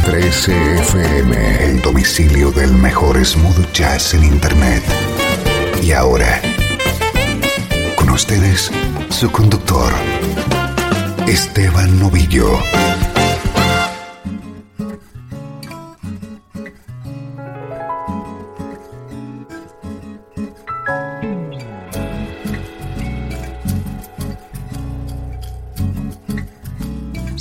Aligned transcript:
en 0.00 0.12
13FM, 0.12 1.60
el 1.60 1.80
domicilio 1.82 2.50
del 2.50 2.72
mejor 2.72 3.24
smooth 3.24 3.72
jazz 3.72 4.14
en 4.14 4.24
internet. 4.24 4.82
Y 5.82 5.92
ahora, 5.92 6.40
con 7.96 8.10
ustedes, 8.10 8.70
su 9.08 9.30
conductor, 9.30 9.92
Esteban 11.26 11.98
Novillo. 11.98 12.58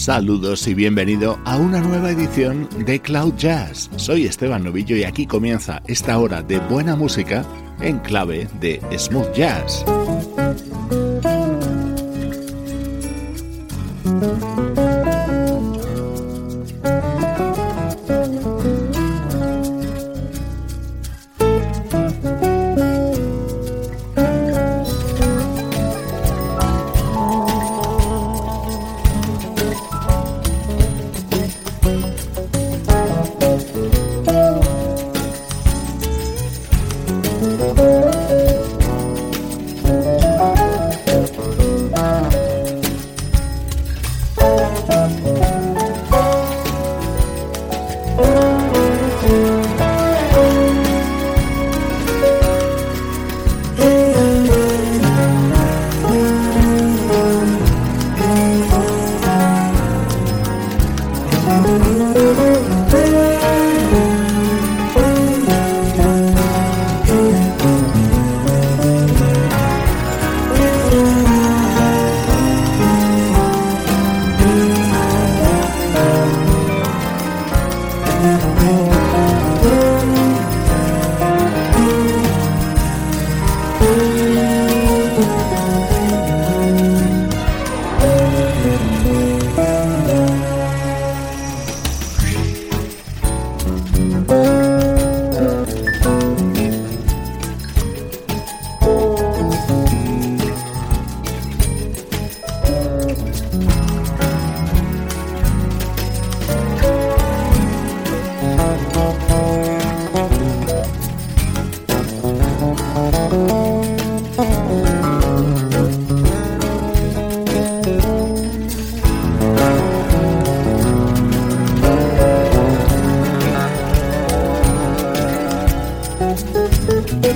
Saludos 0.10 0.68
y 0.68 0.74
bienvenido 0.74 1.38
a 1.46 1.58
una 1.58 1.82
nueva 1.82 2.10
edición 2.10 2.68
de 2.84 3.00
Cloud 3.00 3.36
Jazz. 3.36 3.92
Soy 3.98 4.26
Esteban 4.26 4.64
Novillo 4.64 4.96
y 4.96 5.04
aquí 5.04 5.28
comienza 5.28 5.84
esta 5.86 6.18
hora 6.18 6.42
de 6.42 6.58
buena 6.58 6.96
música 6.96 7.46
en 7.80 8.00
clave 8.00 8.48
de 8.60 8.82
smooth 8.98 9.32
jazz. 9.34 9.86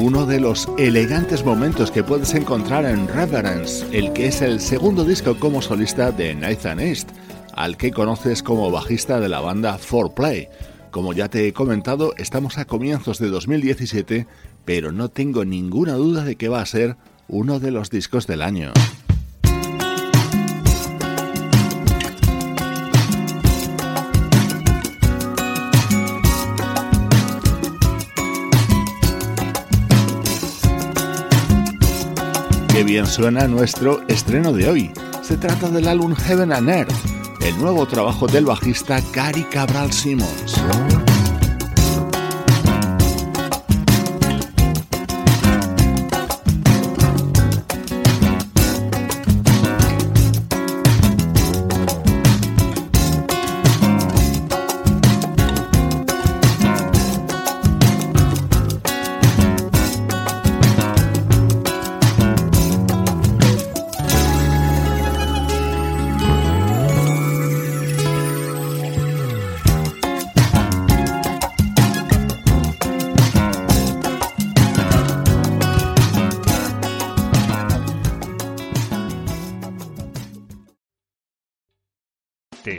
Uno 0.00 0.26
de 0.26 0.40
los 0.40 0.68
elegantes 0.78 1.44
momentos 1.44 1.90
que 1.90 2.02
puedes 2.02 2.34
encontrar 2.34 2.84
en 2.84 3.08
Reverence, 3.08 3.86
el 3.92 4.12
que 4.12 4.28
es 4.28 4.40
el 4.42 4.60
segundo 4.60 5.04
disco 5.04 5.38
como 5.38 5.60
solista 5.60 6.12
de 6.12 6.34
Nathan 6.34 6.80
East, 6.80 7.10
al 7.52 7.76
que 7.76 7.90
conoces 7.90 8.42
como 8.42 8.70
bajista 8.70 9.20
de 9.20 9.28
la 9.28 9.40
banda 9.40 9.78
4Play. 9.78 10.48
Como 10.90 11.12
ya 11.12 11.28
te 11.28 11.46
he 11.46 11.52
comentado, 11.52 12.14
estamos 12.16 12.56
a 12.56 12.64
comienzos 12.64 13.18
de 13.18 13.28
2017, 13.28 14.26
pero 14.64 14.92
no 14.92 15.08
tengo 15.08 15.44
ninguna 15.44 15.94
duda 15.94 16.24
de 16.24 16.36
que 16.36 16.48
va 16.48 16.60
a 16.60 16.66
ser 16.66 16.96
uno 17.28 17.60
de 17.60 17.70
los 17.70 17.90
discos 17.90 18.26
del 18.26 18.42
año. 18.42 18.72
Qué 32.78 32.84
bien 32.84 33.08
suena 33.08 33.48
nuestro 33.48 34.06
estreno 34.06 34.52
de 34.52 34.68
hoy. 34.68 34.92
Se 35.20 35.36
trata 35.36 35.68
del 35.68 35.88
álbum 35.88 36.14
Heaven 36.14 36.52
and 36.52 36.68
Earth, 36.68 36.94
el 37.40 37.58
nuevo 37.58 37.84
trabajo 37.88 38.28
del 38.28 38.44
bajista 38.44 39.02
Gary 39.12 39.42
Cabral 39.50 39.92
Simmons. 39.92 40.54